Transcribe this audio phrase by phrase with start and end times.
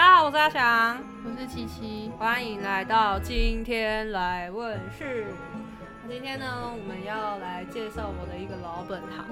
[0.00, 2.10] 大家好，我是阿翔，我是七七。
[2.18, 5.26] 欢迎来到今天来问事。
[6.08, 9.26] 今天呢，我们要来介绍我的一个老本行。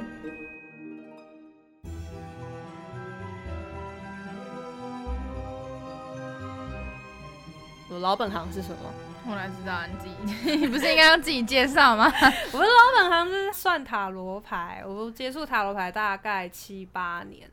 [7.89, 8.93] 我老本行是什么？
[9.27, 10.07] 我哪知道你自
[10.45, 10.57] 己？
[10.59, 12.05] 你 不是应该要自己介绍吗？
[12.53, 17.51] 我的老本行是算塔罗牌，我接触塔罗牌大概七八年。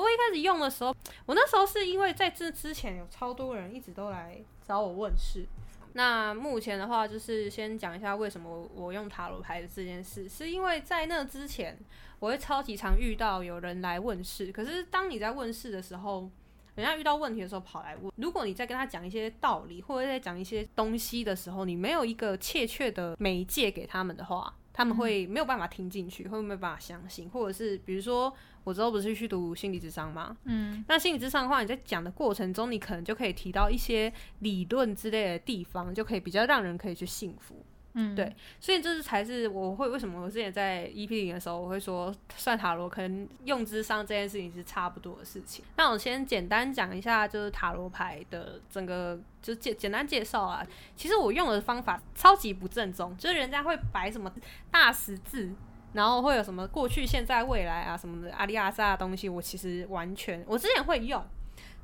[0.00, 0.94] 我一开始用的时候，
[1.24, 5.46] 我那时候是因为在这之前有超多人一直都来找我问事。
[5.94, 11.78] 那目前的话，就是先讲一下为什么我用塔罗牌的这件事，是因为在那之前，
[12.18, 14.52] 我会超级常遇到有人来问事。
[14.52, 16.28] 可是当你在问事的时候，
[16.74, 28.30] 人家遇到问题的时候跑来问，如果你在跟他讲一些道理，或者在讲一些东西的时候，你没有一个切确的媒介给他们的话，他们会没有办法听进去，会没有办法相信，或者是比如说。
[28.66, 30.36] 我之后不是去读心理智商吗？
[30.42, 37.64] 嗯，那心理智商的话，你在讲的过程中，你可能就可以提到一些理论之类的地方，就可以比较让人可以去信服。
[37.94, 45.64] 嗯，对，所以这是才是我会为什么我之前在 EP 零的时候，我会说算塔罗可能用智商这件事情是差不多的事情。
[45.76, 50.66] 那我先简单讲一下，就是塔罗牌的整个就简简单介绍啊。
[50.96, 54.30] 其实我用的方法超级不正宗，就是人家会摆什么
[54.72, 55.52] 大十字。
[55.92, 61.24] 然后会有什么过去、现在、未来啊什么的阿里阿萨的东西，我其实完全我之前会用，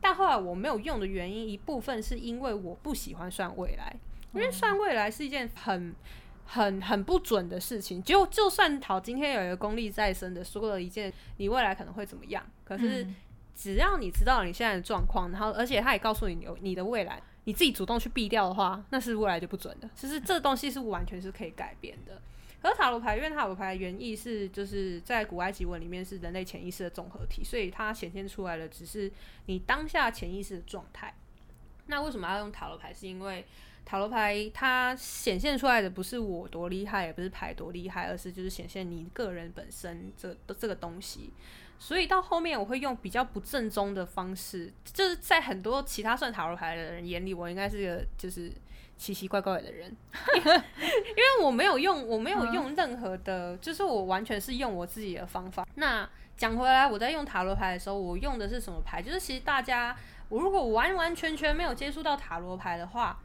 [0.00, 3.97] 但后来我没有用的原因，一部分是因为我不喜欢算未来，
[4.34, 5.94] 因为算未来是一件很、
[6.44, 8.03] 很、很不准的事情。
[8.03, 13.06] 就就算好，今天有一个功力在身的说了一件你未来可能会怎么样，可是
[13.55, 19.89] 只要你知道你现在的状况，然后而且他也告诉你有你的未来，你自己主动去避掉的话，那是未来就不准的。
[19.94, 22.20] 其实这东西是完全是可以改变的。
[22.63, 29.11] 而塔罗牌，因为塔罗牌原意是就是在古埃及文里面是人类潜意识的综合体，所以它显现出来的只是
[29.47, 31.13] 你当下潜意识的状态。
[31.87, 32.95] 那为什么要用塔罗牌？
[32.95, 33.45] 是因为
[33.85, 41.33] 塔罗牌它显现出来的不是我多厉害，也不是牌多厉害，而是就是显现你个人本身这这个东西。
[41.81, 48.53] 所以到后面我会用比较不正宗的方式，就是在很多其他算塔罗牌的人眼里，我应该是个就是。
[49.03, 49.97] 奇奇怪怪的人，
[50.39, 55.67] 因为我没有用，我没有用任何的，就是我完全是用我自己的方法。
[55.75, 59.03] 那讲回来，我在用塔罗牌的时候，我用的是什么牌？
[59.03, 59.97] 就是其实大家，
[60.29, 63.19] 我如果完完全全没有接触到塔罗牌的话，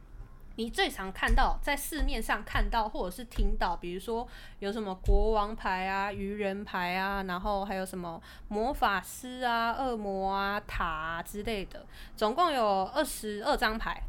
[0.56, 4.26] 你最常看到在市面上看到或者是听到，比如说
[4.58, 14.02] 有什么国王牌啊、愚人牌啊，然后还有什么魔法师啊、恶魔啊、塔啊之类的，总共有二十二张牌。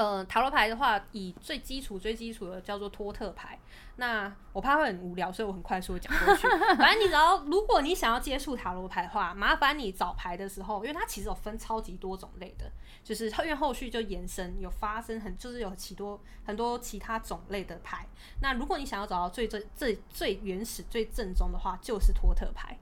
[0.00, 3.58] 呃，塔罗牌的话，以最基础、最基础的叫做托特牌。
[3.96, 6.48] 那我怕会很无聊，所以我很快速的讲过去。
[6.78, 12.72] 反正你只要，如果你想要接触塔罗牌的话，麻烦你找牌的时候，因为它其实有分超级多种类的，
[13.04, 18.06] 就是因为后续就延伸有发生很，就是有其多很多其他种类的牌。
[18.40, 22.78] 那如果你想要找到最最最最原始、最正宗的话，就是托特牌。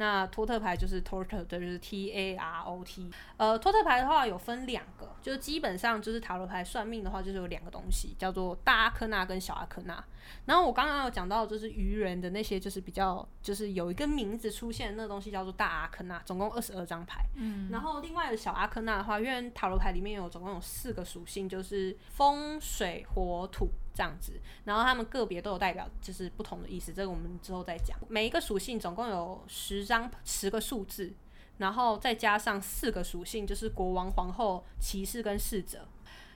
[0.00, 3.10] 那托特牌就是 t o r t 的，就是 T A R O T。
[3.36, 10.02] 呃，托特牌的话有分两个，就是基本上就是塔罗牌算命的话，就是有两个东西，叫做大阿克纳跟小阿克纳。
[10.46, 17.22] 然后我刚刚有讲到，就是愚人的那些，就是比较就是有一个名字出现那个东西叫做大阿克纳，总共二十二张牌。
[17.36, 17.68] 嗯。
[17.70, 23.68] 然后另外的小阿克纳的话，因为塔罗牌里面有总共有四个属性，就是风、水、火、土。
[23.94, 24.32] 这样子，
[24.64, 26.92] 然后他们个别都有代表，就是不同的意思。
[26.92, 27.96] 这个我们之后再讲。
[28.08, 31.12] 每一个属性总共有十张十个数字，
[31.58, 35.86] 然后再加上四个属性，就是国王、皇后、骑士跟侍者。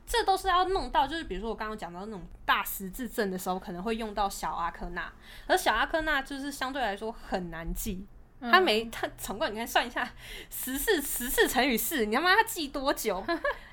[0.07, 5.11] 这都是要弄到，就是比如说我刚刚讲到那种大十字阵的时候，可能会用到小阿科纳，
[5.47, 8.07] 而小阿科纳就是相对来说很难记。
[8.41, 10.07] 他没他总共你看算一下，
[10.51, 13.25] 十四十四乘以四，你他妈他记多久？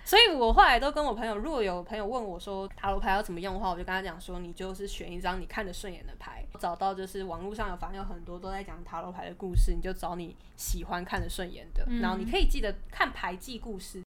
[0.03, 14.03] 所以我后来都跟我朋友，如果有朋友问我说塔罗牌要怎么用的话，我就跟他讲说，你就是选一张你看得顺眼的牌，找到就是网络上有反正有很多都在讲塔罗牌的故事，你就找你喜欢看得顺眼的，然后你可以记得看牌记故事。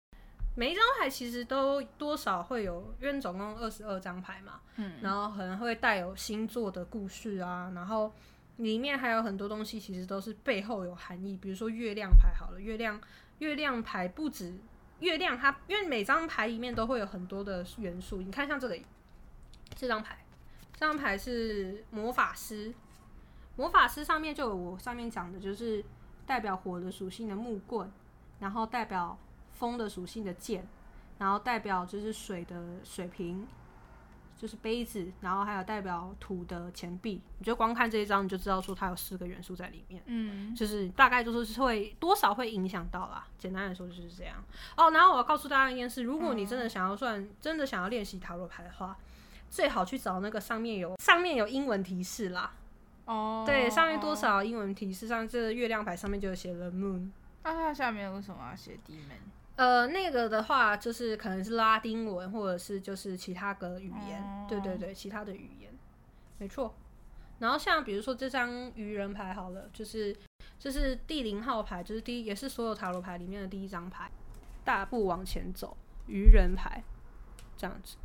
[0.55, 8.13] 每一张牌其实都多少会有，因为总共二十二张牌嘛，嗯，然后可能会带有星座的故事啊，然后。
[8.57, 11.35] 里面还有很多东西，其实都是背后有含义。
[11.35, 13.01] 比如说月亮牌，好了，月亮
[13.39, 14.53] 月亮牌不止
[15.01, 18.23] 月亮，它因为每张牌里面都会有很多的元素。
[18.23, 18.79] 你看，像这个
[19.75, 20.19] 这张牌，
[20.73, 22.73] 这张牌是魔法师，
[23.57, 25.85] 魔法师上面就有我上面讲的，就是
[26.27, 27.91] 代表火的属性的木棍，
[28.39, 29.19] 然后代表
[29.53, 30.67] 风的属性的剑，
[31.19, 33.47] 然后代表就是水的水瓶，
[34.41, 40.03] 就是杯子，然后还有代表土的钱币，你就光看这一张你就知道说它有四个元素在里面。
[40.07, 43.27] 嗯，就是大概就是会多少会影响到啦。
[43.37, 44.43] 简单来说就是这样。
[44.79, 48.97] 哦，然后我要告诉大家一件事，如果你真的想要算，真的想要练习塔罗牌的话，
[49.51, 52.51] 最好去找那个上面有上面有英文提示啦。
[53.05, 57.11] 哦，对，上面多少英文提示，上这个月亮牌上面就有写了 moon。
[57.43, 59.21] 那它下面为什么要写 demon？
[59.57, 64.23] 呃，那个的话就是可能是拉丁文，或者是就是其他的语言。
[64.23, 65.73] 哦对对对，其他的语言，
[66.39, 66.75] 没错。
[67.39, 70.17] 然后像比如说这张愚人牌好了，就是
[70.59, 74.11] 这是第零号牌，就是第一也是所有塔罗牌里面的第一张牌，
[74.65, 75.77] 大步往前走，
[76.07, 76.83] 愚人牌
[77.57, 77.97] 这样子。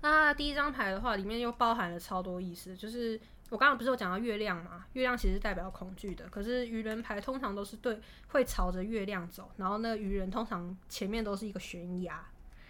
[0.00, 3.20] 那第一张牌的话，里面又包含了超多意思，就是
[3.52, 4.86] 我刚刚不是有讲到月亮嘛？
[4.94, 12.24] 月亮其实代表恐惧的，可是愚人牌通常都是对会朝着月亮走，然后那个愚人通常前面都是一个悬崖。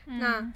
[0.07, 0.53] 那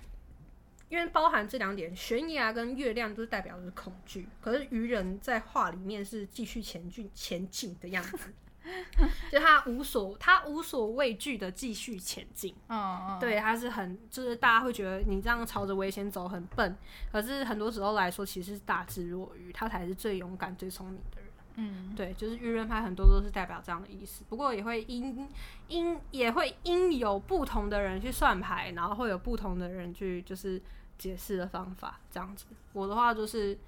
[0.88, 8.18] 因为包含这两点，悬崖跟月亮都是代表的是恐惧，可是愚人在画里面是继续前进前进的样子，
[9.30, 12.54] 就他无所他无所畏惧的继续前进。
[12.68, 16.76] 嗯嗯，对，他是很，就是大家会觉得你这样朝着危险走很笨，
[17.12, 21.30] 可是很多时候来说，其实是大智若愚，他才是最勇敢、最聪明的人。
[21.56, 25.28] 嗯，对，就是愚人牌很多都是代表这样的意思，不过也会因
[25.68, 30.60] 因也会因有不同的人去算牌，然后会有不同的人去就是
[30.98, 32.46] 解释的方法这样子。
[32.72, 33.58] 我的话就是。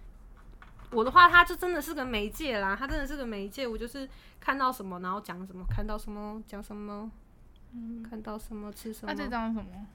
[0.91, 3.67] 我的话，它就真的是个媒介啦，它真的是个媒介。
[3.67, 4.09] 我就是
[4.41, 7.11] 看到什么，然后讲什么，看到什么讲什么，
[8.09, 9.13] 看到什么吃什么。
[9.13, 9.87] 那这张什么？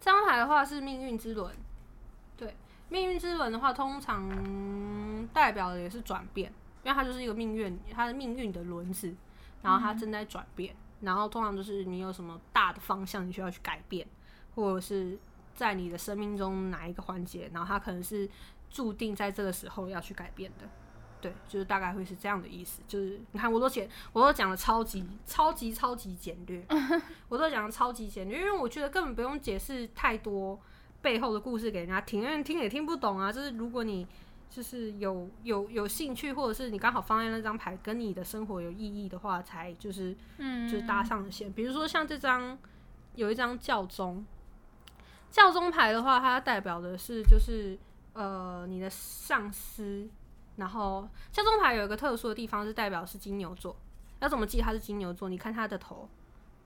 [0.00, 1.54] 这张牌的话是命运之轮，
[2.36, 2.54] 对，
[2.88, 6.52] 命运之轮的话，通常代表的也是转变，
[6.84, 9.14] 因为它就是一个命运，它的命运的轮子，
[9.62, 14.06] 然后它正在转变，然后通常就是你有什么大的方向你需要去改变，
[14.54, 15.18] 或者是
[15.54, 18.28] 在你的生命中哪一个环节，然后它可能是
[18.70, 20.68] 注定在这个时候要去改变的。
[21.20, 22.80] 对，就是大概会是这样的意思。
[22.86, 26.64] 就是你看，我都简，我都讲的超级超级超级简略，
[27.28, 30.56] 我都讲的超级简略，因为我觉得根本不用解释太多
[31.02, 33.32] 背后的故事给人家听，因为听也听不懂啊。
[33.32, 34.06] 就是如果你
[34.48, 41.52] 就是有有有兴趣，或者是你刚好放在那张牌跟你的生活有意义的话，才就是嗯，就是搭上线。
[41.52, 42.56] 比如说像这张
[43.16, 44.24] 有一张教宗，
[45.32, 47.76] 教宗牌的话，它代表的是就是
[48.18, 50.08] 呃你的上司。
[50.56, 53.76] 然后教宗牌有一个特殊的地方是代表是金牛座，
[54.18, 55.28] 要怎么记他是金牛座？
[55.28, 56.08] 你看他的头，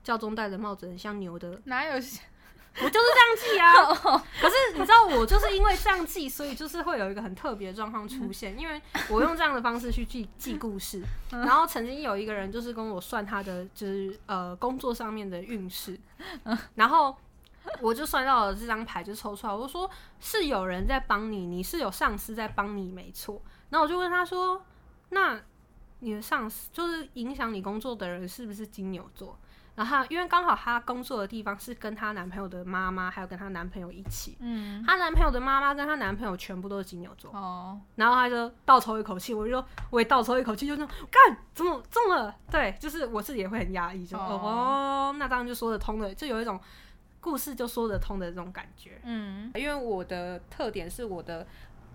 [0.03, 1.93] 教宗戴的帽子很像牛的，哪有？
[1.93, 4.23] 我就是这样记啊。
[4.41, 11.03] 可是你知道，我就是因为这样记，所以就是会有一个很特别的状况出现，因为我用这样的方式去记记故事。
[11.29, 15.99] 然后曾经有一个人就是跟我算他的就是呃工作上面的运势，
[16.73, 17.15] 然后
[17.81, 19.89] 我就算到了这张牌就抽出来，我就说
[20.19, 23.41] 是有人在帮你，你是有上司在帮你，没错。
[23.69, 24.63] 然后我就问他说
[25.09, 25.39] ：“那
[25.99, 29.37] 你的上司就是影响你工作的人是不是金牛座？”
[29.75, 34.37] 然后因为刚好她工作的地方是跟她男朋友的妈妈，还有跟她男朋友一起。
[34.39, 37.31] 嗯，她男朋友的妈妈跟她男朋友全部都是金牛座。
[37.31, 42.35] 哦，然后她就倒抽一口气，我就说我也倒抽一口气，就说干怎么中了？
[42.51, 46.61] 对，就是我自己也会很压抑，就哦哦那当然就说得通了，就有一种
[47.23, 48.99] 故事就说得通的这种感觉。
[49.03, 51.47] 嗯，因为我的特点是我的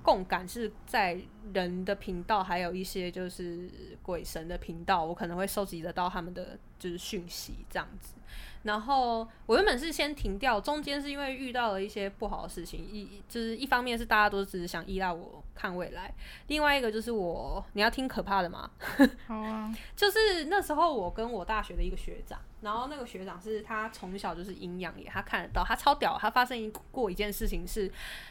[0.02, 1.20] 共感是在
[1.52, 3.68] 人的频道，还有一些就是
[4.02, 8.14] 鬼神的频道，我可能会收集得到他们的就是讯息这样子。
[8.62, 16.12] 然后我原本是先停掉，中间是因为遇到了一些不好的事情，一就是一方面是大家都只是想依赖我看未来，
[16.48, 18.70] 另外一个就是我你要听可怕的吗？
[19.26, 27.90] 好啊，就是那时候我跟我大学的一个学长，然后那个学长是他从小就是阴阳眼，他看得到，他超屌，他发生一过一件事情是，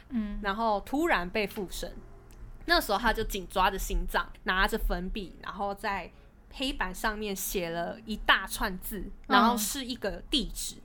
[0.10, 1.92] 嗯，然后突然被附身，
[2.66, 6.12] 那时候他就紧抓着心脏，拿着粉笔，然后在
[6.58, 10.76] 黑板上面写了一大串字，然后是一个地址。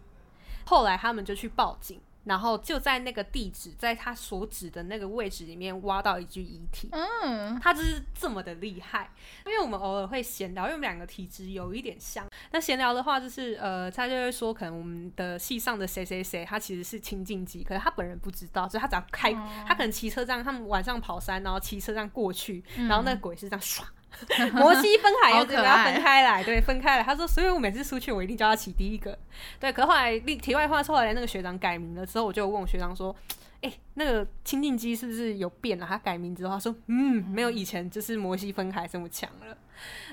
[0.64, 6.88] 后来他们就去报警，然后就在那个地址，在他所指的那个位置里面挖到一具遗体。
[6.93, 9.11] 嗯，他就是这么的厉害，
[9.45, 12.25] 因为我们偶尔会闲聊，因为我们两个体质有一点像。
[12.52, 19.33] 那闲聊的话，就是呃，他就会说，可能我们的系上的谁谁谁，他其实是清净机，可是他本人不知道，所以他只要开，
[19.67, 23.83] 他可能骑车这样，他们晚上跑山，然后骑车这样过去，然后那个鬼是这样唰。
[24.54, 27.02] 摩西分海要好可这个要分开来，对，分开来。
[27.02, 29.19] 他说，所以我每次出去，我一定叫他起第一个。
[29.59, 33.14] 对，可后来另题外话，后来那个学长改名了之后，我就问我学长说，
[33.62, 35.87] 哎、那个清净机是不是有变了？
[35.87, 39.57] 他改名之后，他说，嗯，没有以前就是摩西分海这么强了。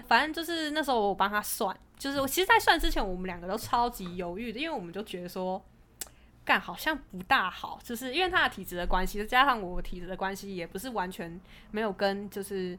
[0.07, 5.63] 反正就是那时候我帮他算，就是我其实，在算之前，我们两个都超级犹豫的，因为我们就觉得说。
[6.45, 11.39] 干好像不大好，就是因为他的体质的关系，再加上我体质的关系，也不是完全
[11.69, 12.75] 没有跟就是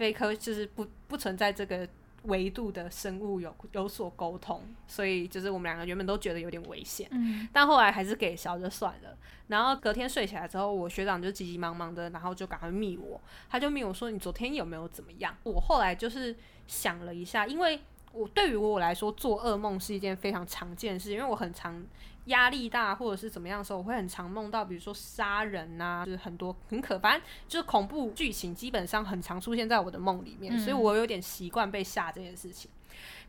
[0.00, 1.86] 非科，就是不不存在这个
[2.22, 9.14] 维度的生物有有所沟通，所以就是我们两个原本都觉得有点危险，嗯，但后来还是给小就算了。
[9.48, 15.36] 然后隔天睡起来之后，我学长就急急忙忙的，然后就赶快密我，他就密我说你昨天有没有怎么样？
[15.42, 16.34] 我后来就是
[16.66, 17.78] 想了一下，因为
[18.12, 21.84] 我对于我来说做噩梦是一件非常常见的事，因为我很常
[22.30, 32.70] 压力大或者是怎么样的时候，我会很常梦到，比如说杀人呐、就是很多很可，反正就是恐怖剧情，基本上很常出现在我的梦里面，所以我有点习惯被吓这件事情。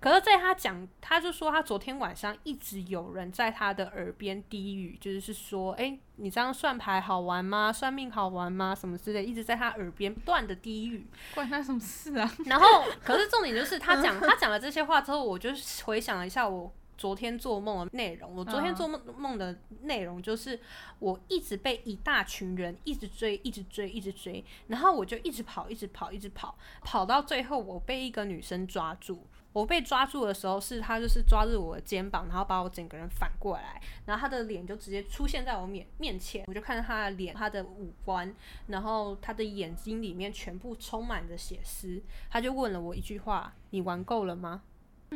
[0.02, 7.72] 可是，在他讲，他就说他昨天晚上一直有人在他的耳边低语，就是说，哎、你这样算牌好玩吗？
[7.72, 8.74] 算命好玩吗？
[8.74, 11.06] 什么之类，一直在他耳边不断的低语。
[11.36, 12.30] 关他什么事啊？
[12.46, 12.66] 然后，
[13.04, 15.52] 可是重点就是他讲他讲了这些话之后，我就
[15.86, 18.36] 回想了一下我昨天做梦的内容。
[18.36, 20.60] 我昨天做梦梦的内容就是
[21.00, 29.26] 我一直被一大群人一直追，一直追，一直追，然后我就一直跑，一直跑，一直跑，跑到最后我被一个女生抓住。
[29.52, 38.34] 我被抓住的时候，是她就是抓住我的肩膀，然后把我整个人反过来，然后她的脸就直接出现在我面面前，我就看到她的脸、她的五官，
[38.68, 42.00] 然后她的眼睛里面全部充满着血丝。
[42.30, 44.62] 她就问了我一句话：“你玩够了吗？”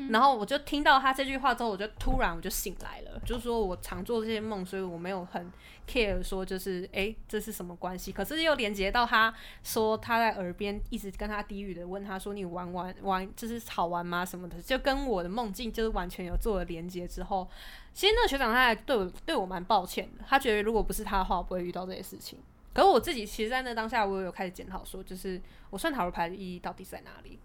[0.10, 5.50] 然后我就听到他这句话之后，我就突然我就醒来了，就是说我常做这些梦，所以我没有很
[5.88, 9.34] care 说就是诶这是什么关系，可是又连接到他
[9.64, 17.50] 说他在耳边一直跟他低语的问他说你玩玩玩就是好玩吗什么的，就跟我的梦境就是完全有做了连接之后，
[17.94, 22.38] 其实那个学长他还对我对我蛮抱歉的，他觉得如果不是他的话，我不会遇到这些事情。
[22.74, 27.40] 可是我自己其实，在那当下，我有开始检讨说，就是我算塔罗牌的意义到底在哪里？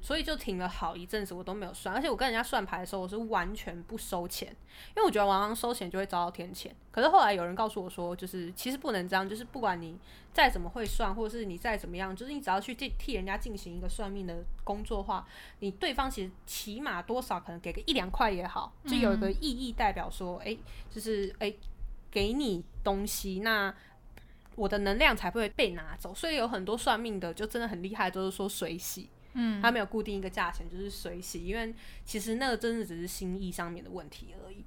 [0.00, 1.94] 所以就停了好一阵子，我都没有算。
[1.94, 4.48] 而且我跟人家算牌的时候，我是完全不收钱，
[4.96, 6.70] 因为我觉得往往收钱就会遭到天谴。
[6.90, 9.98] 可是后来有人告诉我说，就是其实不能这样，就是不管你
[10.32, 15.26] 再怎么会算，或者是你再怎么样，就是你只要去替替人家进行一个算命的工作的话，
[15.60, 20.58] 你对方其实起码多少可能给个一两块也好，就有一个意义代表说，诶，
[20.90, 21.56] 就是诶，
[22.10, 23.74] 给你东西，那
[24.54, 26.14] 我的能量才不会被拿走。
[26.14, 29.08] 所以有很多算命的就真的很厉害，都是说水洗。
[29.34, 34.64] 嗯，它没有固定一个价钱，就是随洗，因为其实那个真的只是心意上面的问题而已。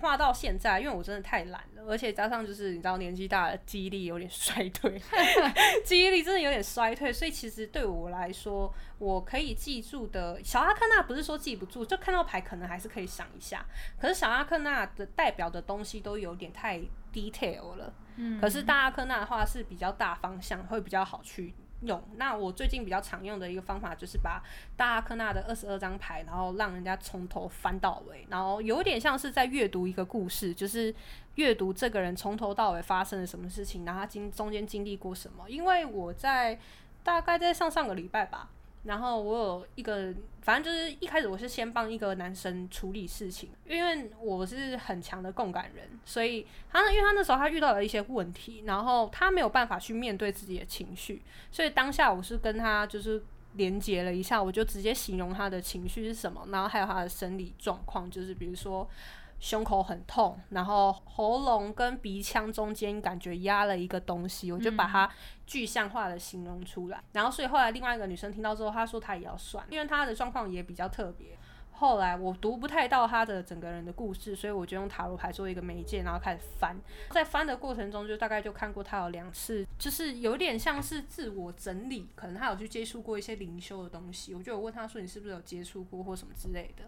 [0.00, 4.96] 画到现在，因为我真的太懒了，而且加上就是你知道年纪大了，记忆力有点衰退，
[5.84, 13.66] 记忆力真的有点衰退，所以其实对我来说，我可以记住的小阿克纳不是说记不住，就看到牌可能还是可以想一下，
[14.00, 16.80] 可是小阿克纳的代表的东西都有点太
[17.12, 18.40] detail 了，嗯。
[18.40, 22.02] 可是大阿克纳的话是比较大方向，会比较好去用。
[22.16, 24.42] 那我最近比较常用的一个方法就是把
[24.76, 30.94] 大阿克纳的二十二张牌，然后让人家从头翻到尾，然后有点像是在阅读一个故事，就是
[31.36, 35.48] 阅读这个人从头到尾发生了什么事情，然后他经中间经历过什么。
[35.48, 36.58] 因为我在
[37.02, 38.50] 大概在上上个礼拜吧，
[38.88, 58.88] 然后我有一个，反正就是一开始我是先帮一个男生处理事情，因为我是很强的共感人，所以他因为他那时候他遇到了一些问题，然后他没有办法去面对自己的情绪，所以当下我是跟他就是连接了一下，我就直接形容他的情绪是什么，然后还有他的生理状况，就是比如说。
[59.40, 65.08] 胸口很痛，然后喉咙跟鼻腔中间感觉压了一个东西，我就把它
[65.46, 67.02] 具象化的形容出来。
[67.12, 71.38] 然后，所以后来另外一个女生听到之后，她说她也要算，因为她的状况也比较特别。
[71.70, 76.76] 后来我读不太到她的整个人的故事，所以我就用塔罗牌作为一个媒介，然后开始翻。
[77.10, 84.34] 在翻的过程中，就大概就看过她有两次，就是有点像是自我整理，可能她有去接触过一些灵修的东西。
[84.34, 86.82] 我就有问她说：“你是不是有接触过或什么之类的？”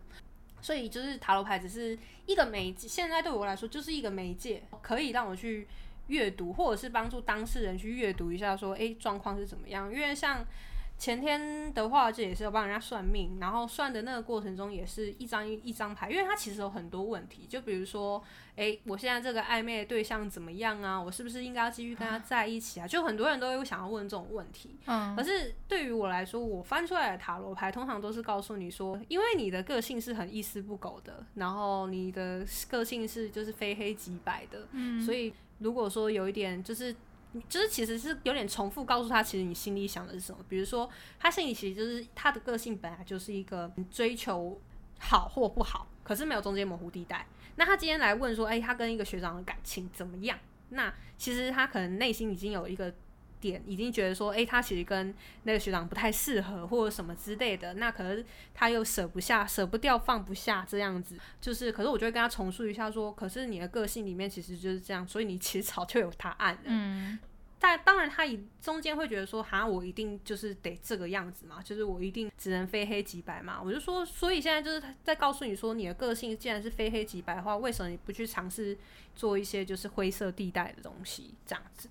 [0.60, 5.66] 所以就是塔罗牌只是一个媒介，现在对我来说就是一个媒介，可以让我去
[6.08, 9.92] 阅读，或者是帮助当事人去阅读一下，说诶状况是怎么样。
[9.92, 10.44] 因为像
[11.00, 18.22] 前天的话，这也是有帮人家算命，然后算的那个过程中也是一张一一张牌，因为它其实有很多问题，就比如说，
[18.56, 21.00] 诶，我现在这个暧昧的对象怎么样啊？
[21.00, 22.86] 我是不是应该要继续跟他在一起啊？
[22.86, 24.76] 就很多人都会想要问这种问题。
[24.84, 36.94] 嗯可是对于我来说，我翻出来的塔罗牌通常都是告诉你说，因为你的个性是很一丝不苟的，然后你的个性是就是非黑即白的，嗯所以如果说有一点就是。
[37.48, 40.38] 就是其实是有点重复告诉他，其实你心里想的是什么。
[40.48, 44.60] 比如说，他心里其实就是他的个性本来就是一个追求
[44.98, 47.26] 好或不好，可是没有中间模糊地带。
[47.56, 50.38] 那他今天来问说，哎、他跟一个学长的感情怎么样？
[50.70, 52.92] 那其实他可能内心已经有一个
[53.40, 66.60] 点已经觉得说，诶，他其实跟那个学长不太适合，或者什么之类的，那可能他又舍不下、舍不掉、放不下这样子，就是，可是我就会跟他重述一下说，可是你的个性里面其实就是这样，所以你其实早就有答案了。
[66.64, 67.18] 嗯，
[67.58, 73.60] 但当然，他以中间会觉得说，哈，我一定就是得这个样子嘛，就是我一定只能非黑即白嘛。
[73.62, 78.76] 我就说，所以现在就是在告诉你说，你的个性既然是非黑即白的话，为什么你不去尝试
[79.14, 81.88] 做一些就是灰色地带的东西，这样子？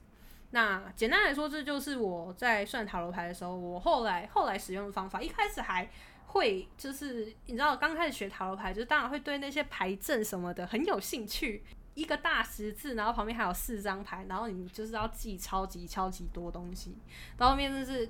[0.52, 5.22] 那简单来说，这就是我在算塔罗牌的时候，我后来后来使用的方法。
[5.22, 5.90] 一开始还
[6.28, 11.64] 会就是你知道，刚开始学塔罗牌，就是当然会对那些牌阵什么的很有兴趣。
[11.96, 16.96] 一个大十字，然后旁边还有四张牌，然后你就是要记超级超级多东西，
[17.36, 18.08] 到后面就是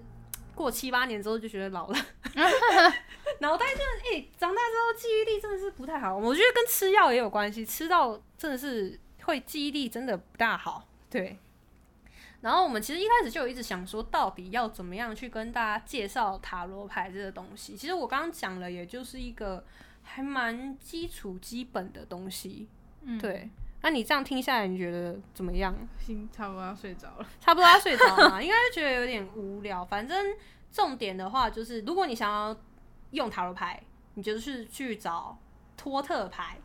[0.53, 1.96] 过七八年之后就觉得老了，
[3.39, 11.39] 脑袋真的哎、长大之后记忆力真的是不太好，我觉得跟吃药也有关系，吃到真的是会记忆力真的不大好，对。
[12.41, 17.75] 然后我们其实一开始就有一直想说，到底要怎么样去跟大家介绍塔罗牌这个东西。
[17.75, 19.65] 其实我刚刚讲了，也就是一个
[20.03, 22.67] 还蛮基础基本的东西，
[23.01, 23.50] 嗯，对。
[23.81, 25.74] 那你这样听下来，你觉得怎么样？
[25.98, 27.27] 心差不多要睡着了。
[27.39, 29.86] 差不多要睡着嘛，应该是觉得有点无聊。
[29.86, 30.36] 反正
[30.72, 32.58] 重点的话就是，如果你想要
[33.12, 33.81] 用塔罗牌，
[34.15, 35.38] 你就是去找
[35.77, 36.58] 托特牌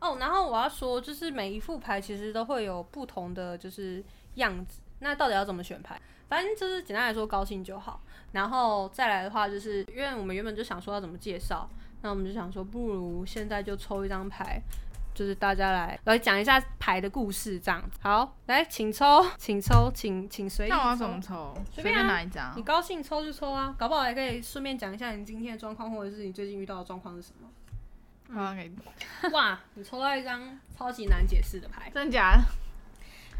[0.00, 0.16] 哦。
[0.20, 4.80] 然后我要说，就是每一副牌其实都会有不同的就是样子。
[5.00, 6.00] 那到底要怎么选牌？
[6.28, 8.00] 反正就是简单来说，高兴就好。
[8.32, 11.68] 然后再来的话，就是因为我们原本就想说要怎么介绍，
[12.02, 14.62] 那我们就想说，不如现在就抽一张牌。
[15.12, 17.98] 就是大家来来讲一下牌的故事，这样子。
[18.00, 20.76] 好，来，请抽，请抽，请请随意抽。
[20.76, 21.52] 那我要怎么抽？
[21.74, 22.62] 随随便啊便哪一张你？
[22.62, 27.48] 高兴抽就抽啊，搞不好还可以顺便讲一下你今天的状况，或者是你最近遇到的状况是什么。
[28.32, 32.44] 我要给你，哇，你抽到一张超级难解释的牌，真假的？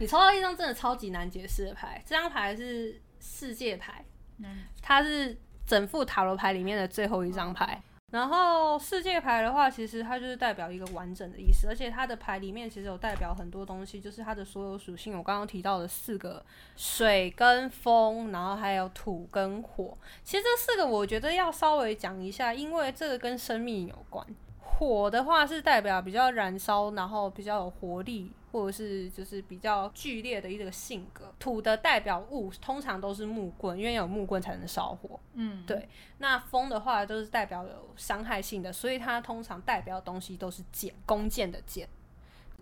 [0.00, 2.02] 你抽到一张真的超级难解释的牌。
[2.06, 4.02] 这张牌是世界牌，
[4.38, 7.80] 嗯它是整副塔罗牌里面的最后一张牌。
[8.10, 19.96] 然后世界牌的话，其实它就是代表一个完整的意思，而且它的牌里面其实有代表很多东西，就是它的所有属性，我刚刚提到的四个水跟风，然后还有土跟火。
[20.24, 24.26] 其实这四个我觉得要稍微讲一下，因为这个跟生命有关。
[24.58, 31.32] 火的话是代表比较燃烧，然后比较有活力，或者是就是比较剧烈的一个性格。
[31.38, 35.18] 土的代表物通常都是木棍，因为有木棍才能烧火。
[35.34, 41.88] 嗯，对那风的话都是代表有伤害性的，所以它通常代表的东西都是剑，弓箭的箭，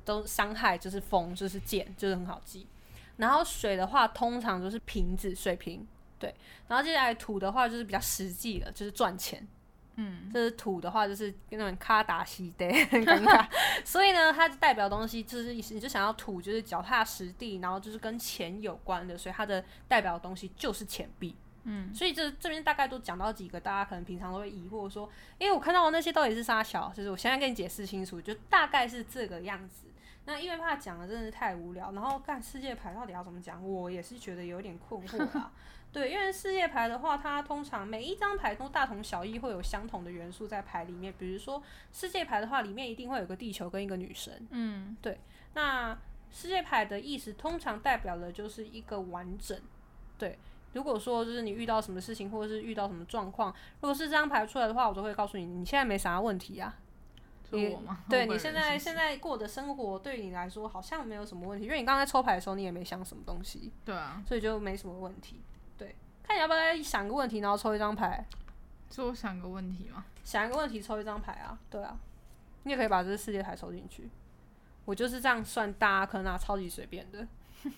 [0.05, 2.67] 都伤害就是风就是剑，就是很好记。
[3.17, 5.87] 然后水的话，通常就是瓶子、水瓶，
[6.19, 6.35] 对。
[6.69, 9.47] 然后接下来土的话就是比较实际的，就是赚钱。
[10.01, 13.45] 嗯，就是土的话，就是那种卡达西的， 很尴尬。
[13.85, 21.35] 所以呢，它代表东西就是你就想要土，就是脚踏实地，然后就是跟钱有关的，所以它的代表的东西就是钱币。
[21.65, 29.87] 嗯，所以这这边大概都讲到几个，大家可能平常都会疑惑说，因为我看到的那些到底是啥小，就是我现在跟你解释清楚，就大概是这个样子。
[30.25, 35.51] 那因为怕讲的真的是太无聊，然后看世界牌到底要怎么讲，我也是觉得有点困惑啦。
[35.93, 41.13] 对，因为世界牌的话，它通常每一张牌都大同小异，会有相同的元素在牌里面。
[41.19, 44.47] 比如说世界牌的话，里面一定会有个地球跟一个女神。
[44.51, 45.19] 嗯，对
[45.55, 45.99] 那
[46.31, 49.59] 世界牌的意思通常代表的就是一个完整。
[50.19, 50.39] 对，
[50.75, 56.77] 如果说就是你遇到什么事情，或者是遇到什么状况，如果是这张牌出来的话，我都会告诉你，你现在没啥问题啊。
[57.49, 58.01] 是我吗？
[58.05, 65.41] 我本人对你现在现在过的生活对你来说好像没有什么问题，因为你刚才抽牌的时候你也没想什么东西，对啊，所以就没什么问题。
[66.29, 68.25] 对，看你要不要再想个问题，然后抽一张牌，
[68.91, 70.05] 是我想个问题吗？
[70.23, 71.99] 想一个问题抽一张牌啊，对啊，
[72.65, 74.11] 你也可以把这个世界牌抽进去。
[74.85, 77.27] 我就是这样算，大家可能拿超级随便的。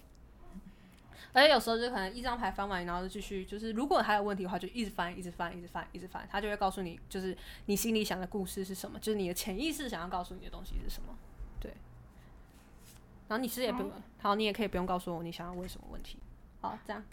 [1.33, 7.37] 而且有时候就可能一张牌翻完，然后就继续，就是如果还有问题的话，就一直翻，一直翻，一直翻，一直翻，他就会告诉你，就是
[7.67, 11.17] 你心里想的故事是什么，就是你的潜意识想要告诉你的东西是什么。
[11.61, 11.73] 对。
[13.29, 16.19] 然后你其实也不用，好，你也可以不用告诉我你想要问什么问题。
[16.61, 17.05] 好，这样。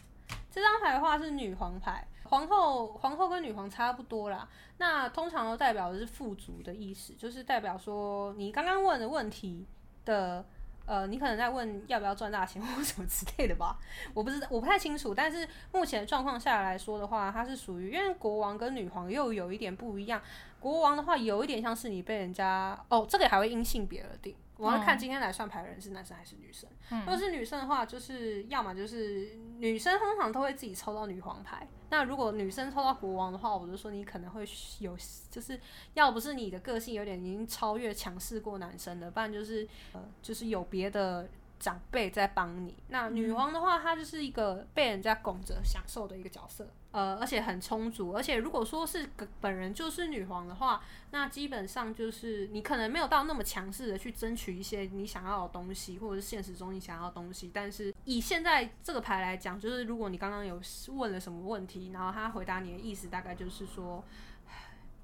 [0.58, 4.48] 这张牌的话是女皇牌，皇后皇后跟女皇差不多啦。
[4.78, 9.64] 那通常都代表的是富足的意思，就是代表说你刚刚问的问题
[10.04, 10.44] 的，
[10.84, 13.78] 呃，你可能在问要不要赚大钱或什么之类的吧，
[14.12, 15.14] 我不知道，我不太清楚。
[15.14, 20.20] 但是目前状况下来说的话，它是属于因为国王跟女皇又有一点不一样。
[20.58, 24.34] 国王的话有一点像是你被人家哦，这个还会因性别而定。
[24.58, 26.68] 我要看今天来算牌的人是男生还是女生。
[26.90, 31.66] 如果是女生的话，就是要么就是女生通常都会自己抽到女皇牌。
[31.90, 34.44] 那如果女生抽到国王的话，我就说你可能会
[34.80, 34.94] 有，
[35.30, 35.58] 就是
[35.94, 42.74] 要不是你的个性有点已经超越强势过男生的，不然就是呃就是有别的长辈在帮你。
[42.88, 48.12] 那女王的话，她就是一个被人家拱着享受的一个角色，呃，而且很充足。
[48.12, 57.50] 而且如果说是个本人就是女皇的话，那基本上就是你可能没有到那么强势的去争取一些你想要的东西，或者是现实中你想要的东西。
[57.52, 64.04] 但是以现在这个牌来讲，就是如果你刚刚有问了什么问题，然后他回答你的意思大概就是说，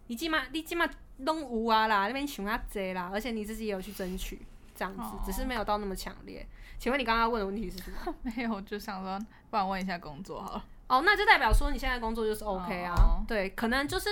[0.06, 0.88] 你起码你起码
[1.18, 4.40] 拢有啊啦，那边想要贼啦，而且你自己也有去争取。
[4.74, 6.46] 这样子，只是没有到那么强烈。
[6.78, 8.14] 请问你刚刚问的问题是什么？
[8.22, 9.18] 没有，就想说，
[9.50, 10.64] 不然问一下工作好了。
[10.88, 12.94] 哦，那就代表说你现在工作就是 OK 啊。
[13.26, 14.08] 对，可能就是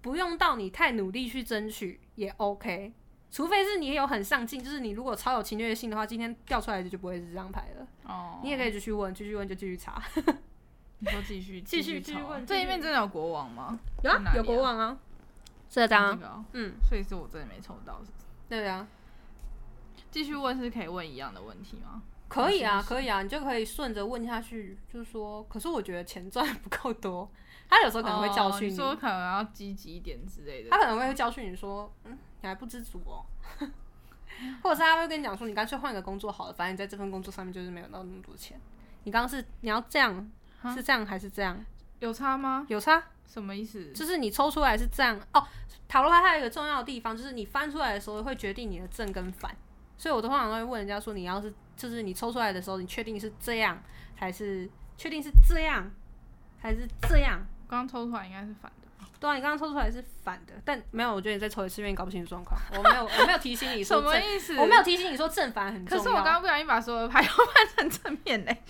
[0.00, 2.92] 不用到你太努力去争取也 OK，
[3.30, 7.86] 除非是你有很上进，就是你如果超有侵略性的话，今天掉出来的就不会是这张牌了。
[8.04, 10.02] 哦，你也可以继续问，继续问就继续查。
[11.00, 13.78] 你说 继续继续继续问，这一面真的有国王吗？
[14.02, 14.96] 有啊，有国王啊。
[15.68, 16.16] 这张，
[16.52, 18.10] 嗯，所以是我真的没抽到，是
[18.48, 18.86] 对啊。
[20.14, 22.00] 继续问是可以问一样的问题吗？
[22.28, 27.28] 可以啊，可以啊，你就可以顺着问下去，就是说，可是我觉得钱赚不够多，
[27.68, 33.26] 他有时候可能会教训你，说可能要积极一点之类的，他可能会教训你说，嗯，你还不知足哦，
[34.62, 38.56] 或者是他会跟你讲说，你干脆换个工作好了，反正你在这份工作上面就是没有到那么多钱，
[39.02, 40.30] 你刚刚是你要这样，
[40.72, 41.60] 是这样还是这样？
[41.98, 42.64] 有差吗？
[42.68, 43.02] 有差？
[43.26, 43.92] 什么意思？
[43.92, 45.44] 就是你抽出来是这样哦，
[45.88, 49.52] 塔罗牌它有一个重要的地方，就是你翻出来的时候会决定你的正跟反。
[49.96, 53.82] 所以，我通常都会问人家说：“你要是就是你抽出来的时候，你确定是这样，
[54.16, 55.90] 还是确定是这样，
[56.60, 58.88] 还是这样？”刚刚抽出来应该是反的。
[59.20, 62.60] 对啊，你刚刚抽出来是反的，但没有，我觉得你再抽一次，因为你搞不清楚状况。
[62.72, 64.56] 我没有，我没有提醒你说什么意思？
[64.58, 66.02] 我没有提醒你说正反很重要。
[66.02, 68.62] 可是我刚刚不小心把所有的牌都换成正面嘞。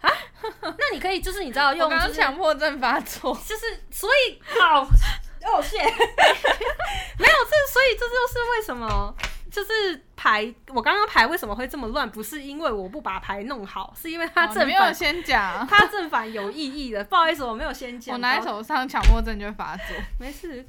[0.00, 0.08] 啊？
[0.62, 9.12] 那你可以就是你知道用，刚刚强迫症发作，就是 所以好哦谢， 没有这，所以这就是为什么。
[9.50, 12.08] 就是牌，我刚刚牌为什么会这么乱？
[12.10, 17.02] 不是因为我不把牌弄好，是因为它正反先讲， 它正反有意义的。
[17.04, 18.12] 不好意思，我没有先讲。
[18.14, 19.96] 我拿在手上，强迫症就会发作。
[20.20, 20.64] 没事。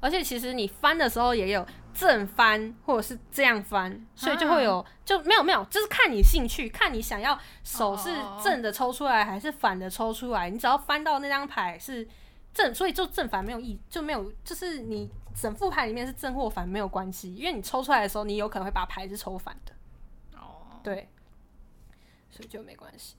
[0.00, 8.10] 而且其实你翻的时候也有正翻，或者是这样翻，所以就会有就没有没有，就是看你兴趣，看你想要手是
[8.42, 10.48] 正的抽出来还是反的抽出来。
[10.48, 12.08] 你只要翻到那张牌是
[12.54, 15.10] 正，所以就正反没有意，就没有就是你。
[15.34, 19.72] 整副牌里面是正或反没有关系，因为你抽出来的时候，你有可能会把牌是抽反的。
[20.38, 21.08] 哦，对，
[22.30, 23.16] 所以就没关系。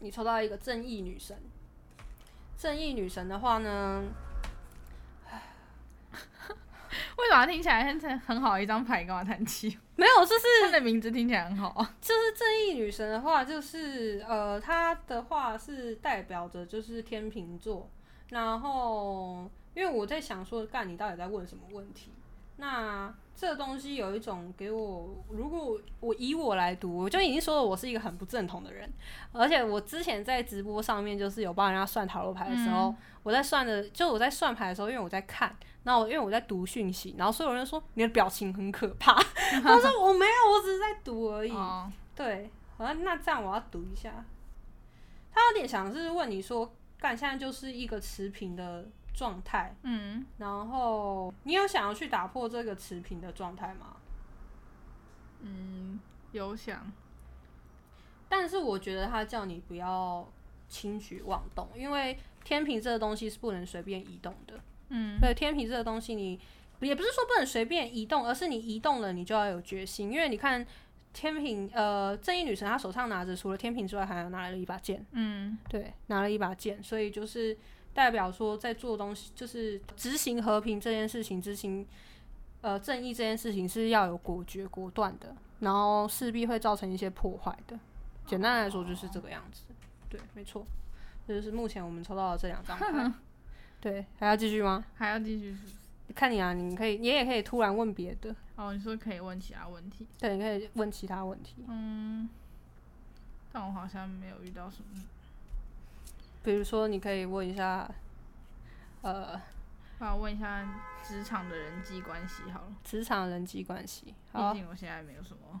[0.00, 1.36] 你抽到一个正义女神，
[2.56, 4.04] 正义女神的话呢？
[7.16, 9.04] 为什么听起来很很好一张牌？
[9.04, 9.78] 干嘛叹气？
[9.96, 11.74] 没有，就是它的名字听起来很好。
[12.00, 17.90] 就是正义女神的话，就是呃，她的话是代表着就是天秤座，
[18.30, 19.50] 然后。
[19.74, 22.10] 因为我在想说，干你到底在问什么问题？
[22.56, 28.88] 那这东西有一种给我，如果我以我来读，我就已经说了，我是一个很不正统的人。
[29.32, 39.12] 而且我之前在直播上面，就是有帮人家算塔罗牌的时候，我在算的，就我在算牌的时候，因为我在看，然后因为我在读讯息，然后所有人说你的表情很可怕。
[39.16, 41.52] 我说我没有，我只是在读而已。
[42.14, 44.24] 对，好像那这样我要读一下。
[45.32, 48.86] 他有点想是问你说，干现在就是一个持平的。
[49.14, 53.96] 状态，嗯，然后你有想要去打破这个持平的状态吗？
[55.40, 56.00] 嗯，
[56.32, 56.90] 有想，
[58.28, 60.26] 但是我觉得他叫你不要
[60.68, 66.40] 轻举妄动，因为天平这个东西是不能随便移动的，嗯，对，天平这个东西你
[66.80, 70.66] 也不是说不能随便移动，而是你移动了，你就要有决心，因为你看
[71.12, 77.58] 天平，呃，正义女神她手上拿着除了天平之外，还有拿了一把剑，嗯，对，拿了一把剑，所以就是。
[77.94, 81.86] 代表说，在做东西就是执行和平这件事情，执行
[82.60, 87.78] 呃正义这件事情是要有果决果断的，然后势必会造成一些破坏的。
[88.26, 89.64] 简单来说就是这个样子。
[90.08, 90.66] 对，没错，
[91.26, 93.12] 这就是目前我们抽到的这两张牌。
[93.80, 94.84] 对，还要继续吗？
[94.94, 95.56] 还要继续？
[96.14, 98.34] 看你啊，你可以，你也可以突然问别的。
[98.56, 100.06] 哦，你说可以问其他问题？
[100.18, 101.64] 对，你可以问其他问题。
[101.66, 102.28] 嗯，
[103.50, 105.02] 但我好像没有遇到什么。
[106.42, 107.88] 比如说，你可以问一下，
[109.02, 109.40] 呃，
[110.00, 110.66] 我问一下
[111.02, 112.72] 职场的人际关系好了。
[112.82, 115.60] 职场人际关系，毕竟我现在没有什么。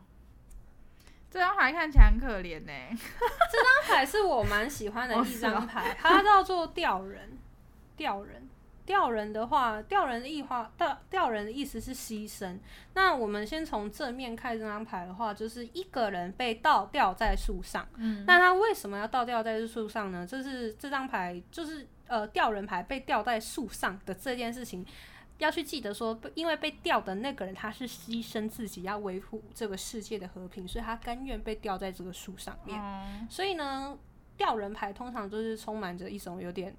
[1.30, 2.72] 这张牌看起来很可怜呢。
[2.98, 7.38] 这张牌是我蛮喜欢的一张牌，它叫做吊人，
[7.96, 8.48] 吊人。
[8.92, 12.58] 吊人的话，吊人的意话，吊吊人的意思是牺牲。
[12.92, 17.88] 那我们先从正面看这张牌的话，就是一个人被倒吊在树上。
[17.96, 20.26] 嗯，那他为什么要倒吊在树上呢？
[20.26, 24.84] 这是这张牌，就是呃吊人牌被吊在树上的这件事情，
[25.38, 32.78] 要去记得说，因为被吊的那个人他是牺牲自己要维护这个世界的和平，所以他甘愿被吊在这个树上面。
[32.78, 33.96] 嗯所以呢，
[34.36, 36.76] 吊人牌通常就是充满着一种有点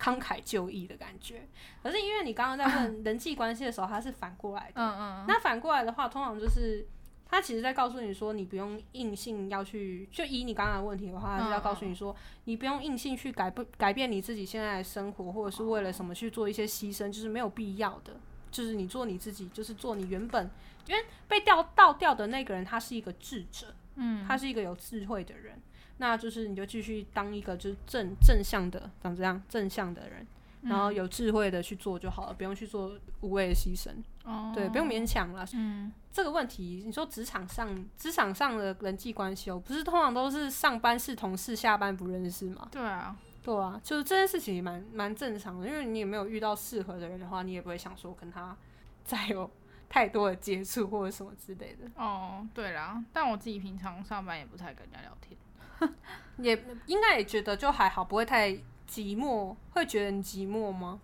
[0.00, 1.46] 慷慨就义的感觉。
[1.82, 4.72] 可是因为你刚刚在问 人际关系的时候，它是反过来的。
[4.76, 6.86] 嗯嗯，那反过来的话，通常就是
[7.26, 18.14] 他其实在告诉你说，你不用硬性要去，就以你刚刚的问题的话，他是要告诉你说，你不用硬性去改不改变你自己现在的生活，或者是为了什么去做一些牺牲，就是没有必要的。
[18.50, 20.50] 就是你做你自己，就是做你原本，
[20.88, 25.56] 因为被调倒掉的那个人，他是一个智者，嗯，他是一个有智慧的人，
[26.00, 30.26] 那就是你就继续当一个就是正正向的，长这样正向的人，
[30.62, 33.90] 然后有智慧的去做就好了，不用去做无谓的牺牲，
[34.24, 35.46] 哦，对，不用勉强了。
[35.52, 42.66] 嗯，这个问题，你说职场上职场上的人际关系哦，不是通常都是上班是同事，下班不认识吗？
[42.72, 48.56] 对啊，对啊，就是这件事情蛮蛮正常的，因为你也没有遇到适合的人的话，你也不会想说跟他
[49.04, 49.50] 再有
[49.90, 55.38] 太多的接触或者什么之类的，哦，对啦，但我自己平常上班也不太跟人家聊天。
[56.38, 58.50] 也应该也觉得就还好，不会太
[58.88, 61.00] 寂寞，会觉得你寂寞吗？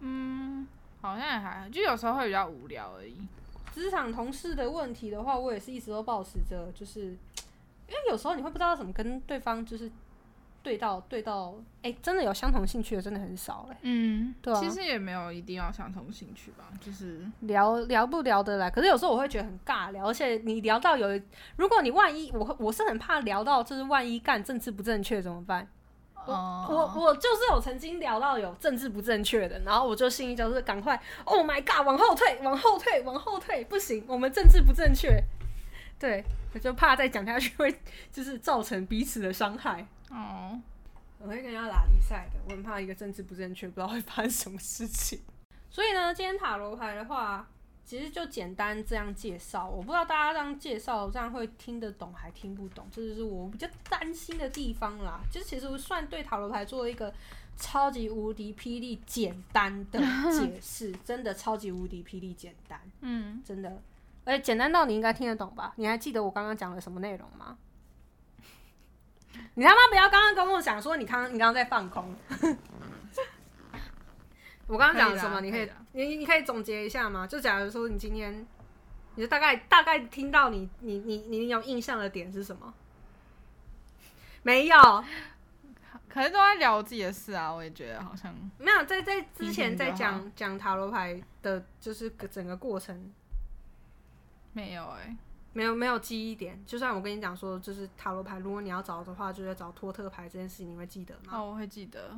[0.00, 0.66] 嗯，
[1.00, 3.16] 好像也还好，就有时候会比较无聊而已。
[3.72, 7.02] 职场同事的问题的话，我也是一直都保持着，就是
[7.88, 9.90] 因为有时候你会不知道怎么跟对方就是
[10.66, 21.08] 对到对到，哎、真的有相同兴趣的真的很少哎、嗯，对啊其实也没有一定要相同兴趣吧，就是聊聊不聊得来，可是有时候我会觉得很尬聊，而且你聊到有，
[21.54, 25.68] 如果你万一我会我是很怕聊到就是万一干政治不正确怎么办？
[26.24, 35.22] 哦我我就是有曾经聊到有政治不正确的，然后我就心里就是赶快，Oh my god，往后退，往后退，往后退，不行，我们政治不正确。
[36.00, 37.80] 对，我就怕再讲下去会
[38.12, 39.86] 就是造成彼此的伤害。
[40.10, 40.60] 哦，
[41.18, 45.20] 我会跟人家打比赛的，我很怕一个政治不正确，不知道会发生什么事情。
[45.70, 47.46] 所以呢，今天塔罗牌的话，
[47.84, 49.68] 其实就简单这样介绍。
[49.68, 55.20] 我不知道大家这样介绍，这样会听得懂还听不懂，这就是我比较担心的地方啦。
[55.30, 57.12] 就是其实我算对塔罗牌做了一个
[57.56, 59.98] 超级无敌霹雳简单的
[60.30, 63.80] 解释，真的超级无敌霹雳简单，嗯，真的。
[64.24, 65.72] 而且简单到你应该听得懂吧？
[65.76, 67.56] 你还记得我刚刚讲了什么内容吗？
[69.54, 72.14] 你他妈不要刚刚跟我讲说你刚你刚刚在放空。
[74.66, 75.40] 我刚刚讲了什么？
[75.40, 77.26] 你可以你你可以总结一下吗？
[77.26, 78.46] 就假如说你今天，
[79.14, 82.74] 你就大概大概听到你你你你有印象的点是什么？
[84.42, 85.04] 没有，
[86.08, 93.12] 可是都在聊自己的事啊，我也觉得好像没有在在之前在讲讲塔罗牌的，就是整个过程
[94.52, 95.16] 没有哎、
[95.56, 96.62] 没有没有记忆点。
[96.66, 101.32] 就算我跟你讲说，就是塔罗牌，如果你要找的话，就是找托特牌这件事情，你会记得吗？
[101.32, 102.14] 哦，我会记得，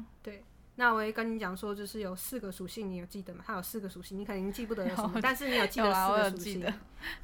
[0.81, 3.43] 那我也跟你讲说，就是有四个属性，你有记得吗？
[3.45, 6.75] 它有四个属性，你肯定记不得有什么， 但是你有记得四个属性有记得。，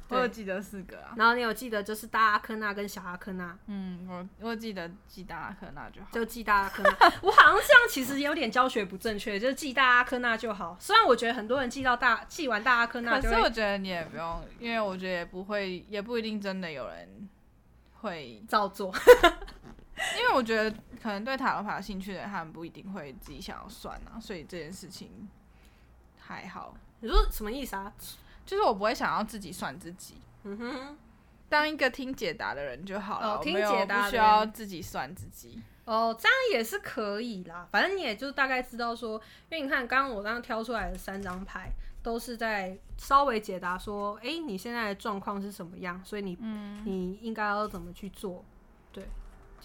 [0.09, 1.13] 我有记得四个啊。
[1.15, 6.07] 然后你有记得就是大阿科纳跟小阿科纳，嗯，我我记得记大阿克纳就好。
[6.11, 6.91] 就记大阿科纳。
[7.23, 10.75] 我好像这样其实有点教学不正确，就是记大阿科纳就好。
[10.77, 17.29] 虽然我觉得很多人记到大记完大阿科纳可是我觉得你也不用，因为我觉得也不会，也不一定真的有人
[18.01, 18.93] 会，照做。
[20.17, 20.69] 因为我觉得
[21.01, 25.27] 可能对塔罗牌有兴趣的人，他们不一定会自己想要算啊，所以这件事情
[26.19, 26.75] 还好。
[26.99, 27.93] 你说什么意思啊？
[28.45, 30.97] 就是我不会想要自己算自己，嗯哼，
[31.49, 35.61] 当一个听解答的人就好了，哦听我没有解答的不需要自己算自己。
[35.85, 37.67] 哦，这样也是可以啦。
[37.71, 41.69] 反正你也就大概知道说，因为你看刚刚我刚刚挑出来的三张牌，
[42.01, 46.35] 都是在稍微解答说，诶，你现在的状况是什么样，所以你、
[46.83, 48.43] 你应该要怎么去做。
[48.91, 49.07] 对，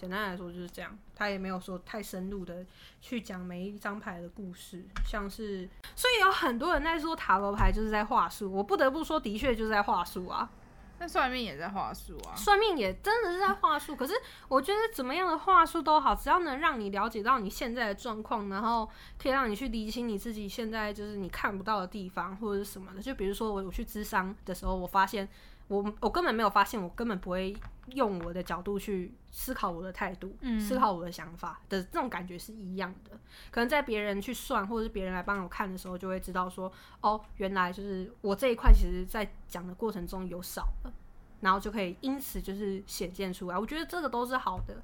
[0.01, 0.97] 简单来说就是这样。
[1.15, 2.65] 他也没有说太深入的
[2.99, 10.49] 去讲每一张牌的故事，像是，所以有很多人在说塔罗牌就是在话术，我不得不说，的确就是在话术啊。
[10.97, 14.13] 那算命也在话术啊，算命也真的是在话术，可是
[14.47, 18.87] 我觉得怎么样的话术都好，只要能让你了解到你现在的状况，然后
[19.19, 23.01] 可以让你去理清你自己现在就是你看不到的地方或者是什么的。
[23.01, 25.27] 就比如说我我去咨商的时候，我发现
[25.71, 27.55] 我我根本没有发现，我根本不会
[27.93, 33.17] 用我的角度去思考我的态度，嗯思考我的想法的这种感觉是一样的。
[33.49, 40.93] 可能在别人去算或者是别人来帮我看的时候，就会知道说，哦，原来就是我这一块其实在讲的过程中有少了。
[41.39, 44.75] 然后就可以因此就是显现出来，我觉得这个都是好的。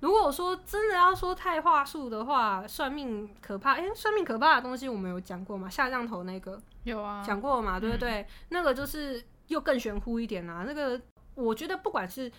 [0.00, 5.68] 如果说真的要说太话术的话，算命可怕，诶，算命可怕的东西我们有讲过吗？
[5.68, 8.26] 下降头那个有啊，讲过嘛，对不对？
[8.48, 10.64] 那个就是又更玄乎一点啦。
[10.66, 11.00] 那个
[11.34, 12.30] 我觉得不管是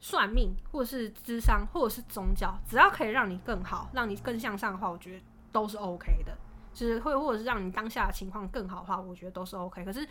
[0.00, 6.36] 算命，或者是智商，或者是宗教，只要可以让你更好，让你更向上的话，我觉得都是 OK 的。
[6.74, 9.84] 就是会或者是让你当下的情况更好的话，我觉得都是 OK。
[9.84, 10.06] 可是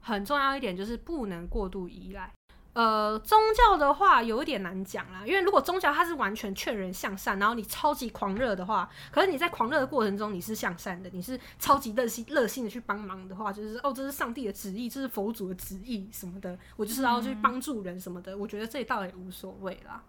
[0.00, 2.30] 很重要一点就是不能过度依赖。
[2.74, 20.02] 呃，宗教的话有一点难讲啦，因为如果宗教它是完全劝人向善，然后你超级狂热的话，可是你在狂热的过程中你是向善的，你是超级热心热心的去帮忙的话，就是哦，这是上帝的旨意，这是佛祖的旨意什么的，我就是要去帮助人什么的，我觉得这倒也无所谓啦，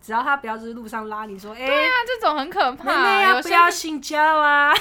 [0.00, 3.22] 只要他不要就是路上拉你说，哎、对啊，这种很可妹妹怕。
[3.22, 4.72] 要不要信教啊？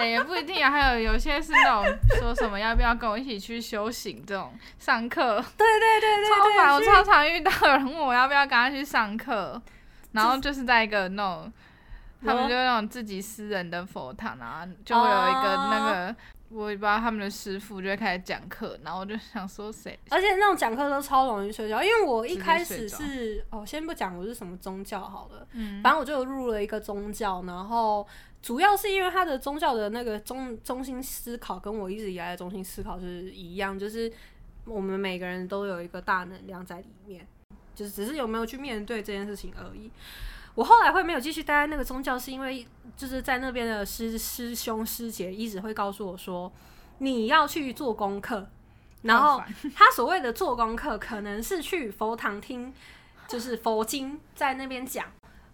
[0.00, 6.74] 哎、也不一定啊，还有有些是那种说什么要不要跟我一起去修行这种上课，对对对对超烦。
[6.74, 9.60] 我对，超常遇到有人问我要不要跟他去上课，
[10.12, 11.52] 然后就是在一个那种，
[12.24, 16.16] 他们就那种自己私人的佛堂啊，就会有一个那个。
[16.52, 28.04] 我也不知道他们的师傅就会开始讲课，然后我就想说谁而且那种讲课都超容易睡觉，因为我一开始是哦，先不讲我是什么宗教好了，嗯反正我就入了一个宗教，然后
[28.42, 34.12] 主要是因为他的宗教的那个中中心思考跟我一直以来的中心思考是一样，就是
[34.64, 37.24] 我们每个人都有一个大能量在里面，
[37.76, 39.90] 就是只是有没有去面对这件事情而已。
[40.60, 46.52] 我后来会没有继续待在那个宗教，是因为就是在那边的师师兄师姐一直会告诉我说，
[46.98, 48.46] 你要去做功课，
[49.00, 49.42] 然后
[49.74, 52.74] 他所谓的做功课，可能是去佛堂听，
[53.26, 55.06] 就是佛经在那边讲，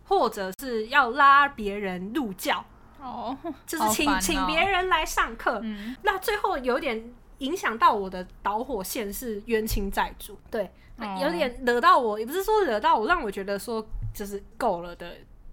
[0.08, 2.64] 或者是要拉别人入教，
[3.00, 5.60] 哦，就是请、哦请别人来上课。
[5.62, 13.86] 嗯，那最后有点影响到我的导火线是冤亲债主，对，哦有点惹到我，也不是说惹到我，让我觉得说
[14.16, 15.12] 就是够了的。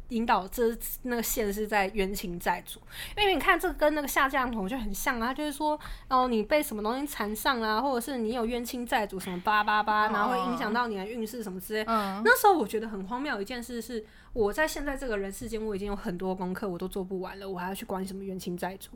[0.09, 0.65] 引导这
[1.03, 2.79] 那个线是在冤亲债主，
[3.17, 11.83] 因为你看这个跟那个下降头就很像啊，他就是说哦你被什么东西缠上啊，或者是你有冤亲债主什么八八八，然后会影响到你的运势什么之类。
[11.87, 18.91] 嗯，那时候我觉得很荒谬一件事是，我在现在这个人世间，我已经有很多功课我都做不完了，我还要去管什么冤亲债主？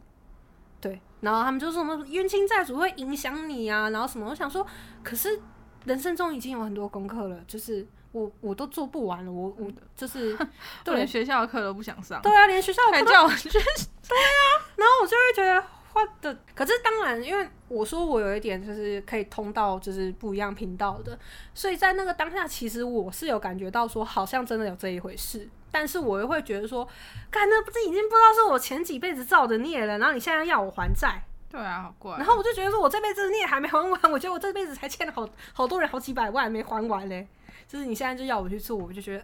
[0.80, 4.30] 对，然后他们就说什么冤亲债主会影响你啊，然后什么？
[4.30, 4.64] 我想说，
[5.02, 5.42] 可是
[5.86, 10.38] 人生中已经有很多功课了，就是我我都做不完了，我我就是
[10.86, 13.50] 连学校的课都不想上，对啊，连学校的还课都叫我去，
[14.76, 15.62] 然后我就会觉得
[15.94, 21.18] 花的，可是当然，因为我说我有一点就是可以通到就是不一样频道的，
[21.54, 26.88] 所以在那个当下，其实我是有感觉到说好像真的有这一回事，但是我又会觉得说，
[27.32, 32.18] 干那不是已经不知道是我前几辈子造的孽了，然后你现在要我还债，对啊，好怪。
[32.18, 37.28] 然后我就觉得说我这辈子的孽还没还完，我觉得我这辈子才欠了好好多人好几百万没还完嘞，
[37.68, 39.24] 就是你现在就要我去做，我就觉得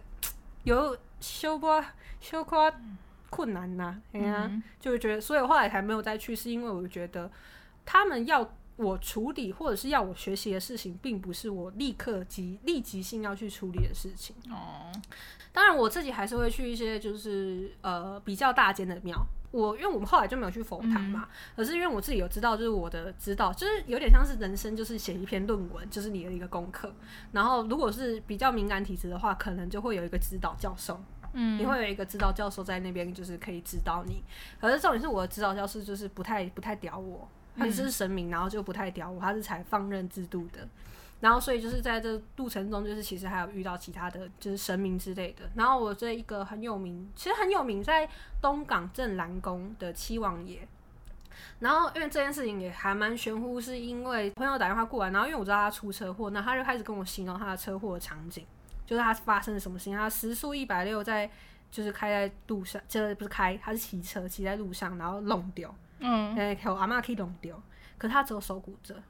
[0.62, 1.84] 有修过
[2.20, 2.72] 修过
[3.28, 7.30] 困难呐、哎呀、嗯就会觉得，所以我后来才没有再去，是因为我觉得
[7.84, 14.34] 他们要我处理或者是要我学习的事情，并不是我立刻即立即性要去处理的事情。
[14.50, 14.90] 哦，
[15.52, 19.24] 当然，我自己还是会去一些就是呃比较大间的庙。
[19.52, 26.92] 我因为我们后来就没有去佛堂嘛，可是因为我自己有知道，就是我的指导，就是有点像是人生，就是写一篇论文，就是你的一个功课。
[27.30, 31.00] 然后如果是比较敏感体质的话，可能就会有一个指导教授，
[31.34, 34.24] 嗯，你会有一个指导教授在那边，就是可以指导你。
[34.60, 40.66] 可是重点是我的指导教师就是不太不太屌我，他就是神明，然后就不太屌我，他是采放任制度的。
[41.20, 45.48] 然后所以就是在这路程中，就是其实还有遇到其他的就是神明之类的。
[45.54, 48.08] 然后我这一个很有名，其实很有名，在
[48.42, 50.66] 东港镇澜宫的七王爷。
[51.60, 58.44] 然后因为这件事情也还蛮玄乎，是因为朋友打电话过来，然后因为我知道他出车祸，那他就开始跟我形容他的车祸的场景，
[58.84, 61.30] 就是他发生了什么事情，他时速一百六在
[61.70, 65.74] 就是开在路上，这不是开，他是骑车骑在路上，然后弄丢，
[66.06, 67.58] 嗯，哎、我阿妈可以弄丢，
[67.96, 69.02] 可他只有手骨折，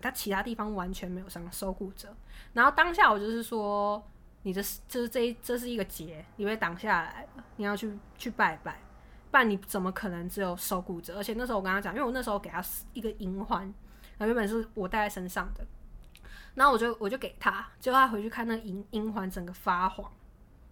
[0.00, 2.08] 他其他地方完全没有伤，手骨折。
[2.54, 4.02] 然后当下我就是说，
[4.42, 8.80] 你这是就是这一这是一个劫，你被挡下来了，你要去去拜拜，
[9.30, 11.18] 不然你怎么可能只有手骨折？
[11.18, 13.62] 而且那时候我跟他讲，因为我那时候给他一个银环，
[14.16, 15.62] 然后原本是我戴在身上的，
[16.54, 20.10] 然后我就我就给他，结果他回去看那个银银环整个发黄。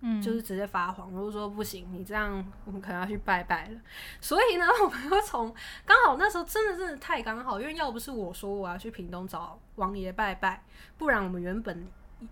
[0.01, 3.81] 嗯，就是直接发黄，我就说不行，你这样我们可能要去拜拜了。
[4.21, 10.63] 所以呢， 我们又从刚好那时候真的真的太刚好，因为要不是我说我要去屏东找王爷拜拜，
[10.97, 11.87] 不然我们原本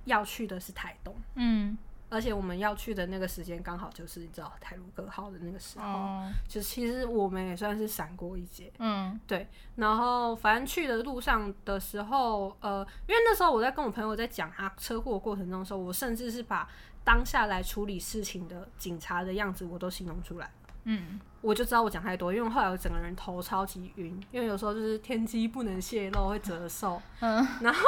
[0.04, 1.76] 要去的是台东，嗯，
[2.08, 8.72] 而且我们要去的那个时间刚好就是你知道台卢格号的那个时候，哦，就其实我们也算是闪过一劫。
[8.78, 16.68] 嗯，对，然后反正去的路上的时候，呃，因为那时候我在跟我朋友在讲他车祸过程中的时候，我甚至是把
[17.06, 20.50] 当下来处理事情的警察的样子我都形容出来，
[20.82, 27.80] 嗯，我就知道我讲太多，因为后来我整个人头超级晕，因为有时候就是天机不能泄露会折寿，嗯， 然后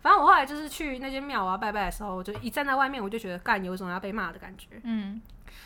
[0.00, 5.20] 反正我后来就是去那间庙我要拜拜的时候，我就一站在外面，我就觉得干有一种要被骂的感觉，嗯，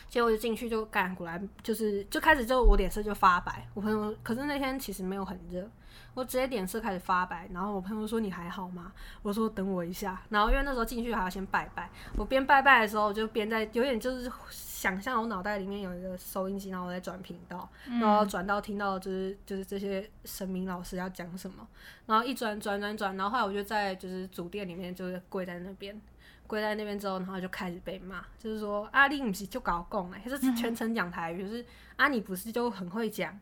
[0.08, 3.66] 结果就进去就干，果然就是就开始就我脸色就发白。
[3.74, 5.68] 我朋友可是那天其实没有很热，
[6.14, 7.48] 我直接脸色开始发白。
[7.52, 8.92] 然后我朋友说你还好吗？
[9.22, 10.20] 我说等我一下。
[10.28, 17.68] 然后因为那时候进去还要先拜拜，我边拜拜的时候我就边在有点就是想象我脑袋里面有一个收音机，然后我在转频道，
[18.00, 21.66] 然后转到听到就是就是这些神明老师要讲什么，
[22.06, 26.00] 然后一转转转转，然后后来我就在就是主殿里面就是跪在那边。
[26.46, 31.64] 跪在那边之后，然后就开始被骂，就是说阿丽不是就搞共哎，就是全程讲台语，就是
[31.96, 33.38] 啊你不是就很会讲，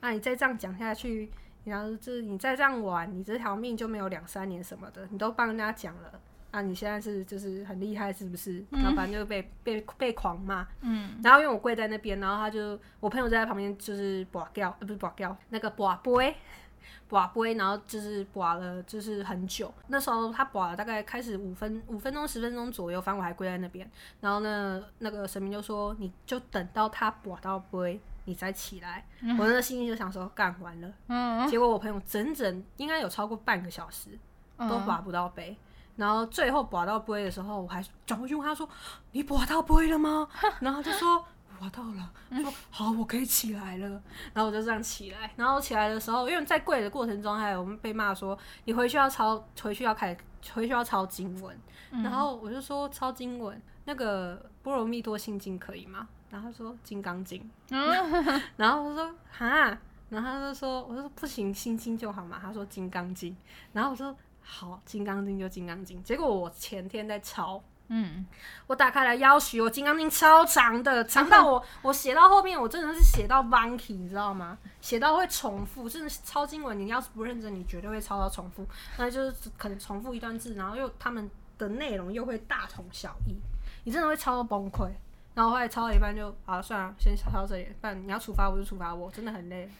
[0.00, 1.30] 啊你再这样讲下去，
[1.64, 8.64] 然后就是你再这样玩，你这条命就没有两三年什么的，你都帮人家讲了，啊你现在是就是很厉害是不是？
[8.70, 16.34] 然后反正就被被被狂骂，嗯，然后因为我跪在那边，然后他就我朋友在旁边就是拔掉，呃不是拔掉，那个拔杯。
[17.08, 19.72] 拔杯，然后就是拔了，就是很久。
[19.88, 23.88] 那时候他拔了大概开始五分五分钟十分钟左右，反正我还跪在那边。
[24.20, 29.06] 然后呢，那个神明就说：“你就等到他拔到杯，你再起来。”
[29.38, 31.46] 我那个心里就想说：“干完了。”嗯。
[31.48, 34.10] 结果我朋友整整应该有超过半个小时
[34.58, 35.56] 都拔不到杯。
[35.96, 38.68] 然后最后拔到杯的时候，我还转过去问他说
[39.12, 40.28] ：“你拔到杯了吗？”
[40.60, 41.24] 然后就说。
[41.56, 43.88] 滑到了，说好，我可以起来了。
[44.32, 50.16] 然后我就这样起来，然后起来的时候，因为在跪的过程中，还有我们被骂说你回去要抄，回去要开，
[50.52, 51.58] 回去要抄经文。
[52.02, 56.06] 然后我就说抄经文，那个波罗蜜多心经可以吗？
[56.30, 57.50] 然后他说金刚经。
[58.56, 59.78] 然后我说哈，
[60.10, 62.38] 然后他就说我说不行，心经就好嘛。
[62.42, 63.36] 他说金刚经。
[63.72, 66.02] 然后我说好，金刚经就金刚经。
[66.02, 67.62] 结果我前天在抄。
[67.88, 68.26] 嗯，
[68.66, 74.58] 我打开来要许我《金刚经》超长的，长到 我我写到后面，我真的是写到 bunky，你知道吗？
[74.80, 78.66] 写到会重复，真的是抄经文，你要是不认真，你绝对会抄到重复。
[78.98, 83.36] 那就是可能重复一段字，然后又他们的内容又会大同小异，
[83.84, 84.90] 你真的会抄到崩溃。
[85.34, 87.68] 然后后来抄到一半就，啊，算了，先抄到这里。
[87.80, 89.70] 不然你要处罚我就处罚我，真的很累。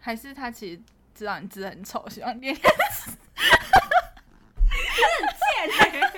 [0.00, 0.80] 还是他其实
[1.14, 2.54] 知道你字很丑，希望练。
[2.56, 2.60] 你
[5.72, 6.11] 很贱。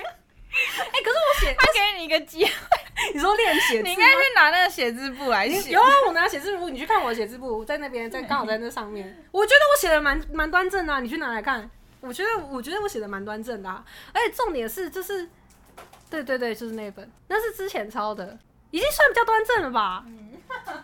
[0.79, 2.51] 哎，可是我写，他给你一个机会，
[3.13, 5.71] 你说练写字，你应该去拿那个写字簿来写。
[5.71, 9.05] 有啊，我拿写字簿，你去看我的写字簿，在那边，在刚好在那上面。
[9.31, 11.69] 我觉得我写的蛮蛮端正的，你去拿来看。
[12.01, 13.69] 我觉得我觉得我写的蛮端正的，
[14.13, 15.27] 而且重点是，就是
[16.09, 18.37] 对对对，就是那本，那是之前抄的，
[18.71, 20.03] 已经算比较端正了吧？
[20.05, 20.33] 嗯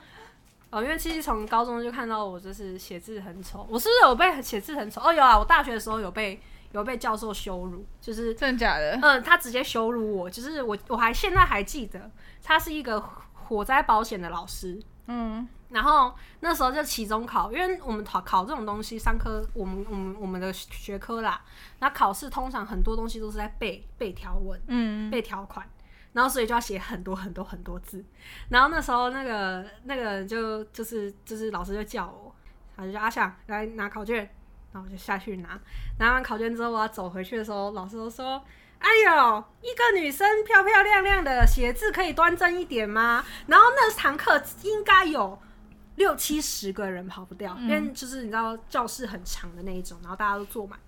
[0.72, 5.02] 哦，因为其实从高中就看到我就是写字很丑，我是不是有被写字很丑？
[5.02, 6.40] 哦，有啊，我大学的时候有被。
[6.74, 8.98] 有被教授羞辱，就是真的假的？
[9.02, 12.10] 嗯，他直接羞辱我，就是我我还现在还记得，
[12.42, 13.02] 他是一个
[13.34, 21.42] 火灾保险的老师，嗯，然后那时候就期中考，因为我们考考这种东西，三科我们我们我们的学科啦，
[21.80, 25.68] 那考试通常很多东西都是在背背条文，嗯，背条款，
[26.14, 28.04] 然后所以就要写很多很多很多字，
[28.50, 32.34] 然后那时候那个那个就就是就是老师就叫我，
[32.78, 34.30] 他就叫阿翔来拿考卷。
[34.74, 35.60] 然后我就下去拿，
[36.00, 38.42] 拿完考卷之后，我要走回去的时候，老师都说
[38.80, 45.38] ：“哎呦，一个女生漂漂亮亮的，写字可以端正一点吗？”然后那堂课应该有
[45.96, 50.80] 六七十个人跑不掉，因为就是你知道教室很长的那一种，然后大家都坐满，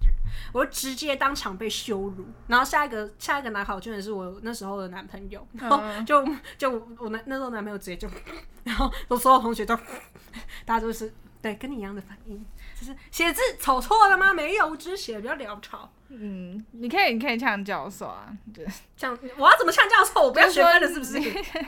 [0.53, 2.25] 我就直接当场被羞辱。
[2.47, 6.25] 然后下一个下一个拿考卷的是我那时候的男朋友，然后就
[6.57, 8.07] 就我那那时候男朋友直接就，
[8.63, 9.75] 然后所有同学都，
[10.65, 12.43] 大家都是对跟你一样的反应。
[12.83, 14.33] 就是写字丑错了吗？
[14.33, 15.89] 没有，我只是写的比较潦草。
[16.09, 18.63] 嗯，你可以，你可以呛教授啊，对，
[18.95, 20.21] 呛我要怎么呛教授？
[20.21, 21.19] 我不要学分了，是不是？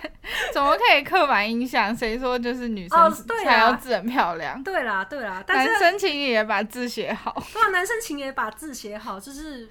[0.53, 1.95] 怎么可以刻板印象？
[1.95, 3.11] 谁说就是女生
[3.43, 4.61] 才要字很漂亮？
[4.63, 7.33] 对啦，对啦，男生请也把字写好。
[7.53, 9.67] 对啊，男生请也把字写好，就是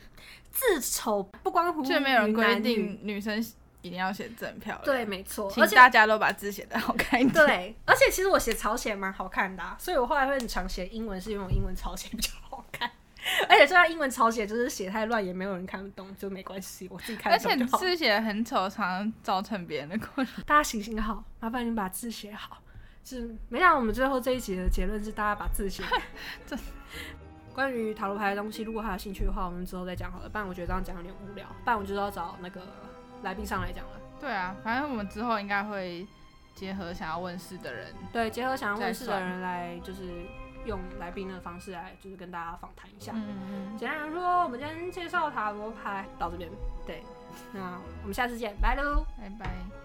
[0.50, 3.44] 字丑不关乎就没有人规定女生。
[3.84, 7.46] 一定要写字很漂亮，对，没错，而且大家都把字写的好看一点。
[7.46, 12.90] 对，而且其实我写草写蛮好看的，所以我后来会很常写英文，是因为我英文草写比较好看。
[13.46, 20.42] 而且这样英文草写就是写太乱，也没有人看得懂，就没关系，我自己看得懂而且字写的很丑，常常造成别人的困扰。
[20.46, 22.62] 大家行行好，麻烦你把字写好。
[23.04, 25.82] 是，没想到我们最后这一集的结论是大家把字写。
[26.46, 26.56] 这
[27.52, 30.28] 关于塔罗牌的东西，如果还有兴趣的话，我们之后再讲好了。
[30.28, 31.46] 不然我觉得这样讲有点无聊。
[31.64, 32.62] 不然我就要找那个。
[33.24, 36.06] 来宾上来讲了，对啊，反正我们之后应该会
[36.54, 40.02] 结合想要问世的人，对，结合想要问世的人来，就是
[40.66, 43.12] 用来宾的方式来，就是跟大家访谈一下。
[43.14, 46.48] 嗯嗯简单来说，我们今天介绍塔罗牌到这边，
[46.86, 47.02] 对，
[47.52, 49.83] 那我们下次见，拜喽，拜拜。